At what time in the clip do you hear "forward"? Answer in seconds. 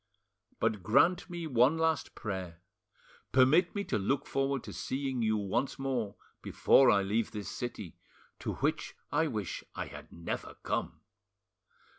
4.25-4.63